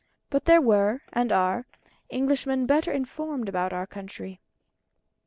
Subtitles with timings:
[0.31, 1.67] But there were, and are,
[2.09, 4.41] Englishmen better informed about our country.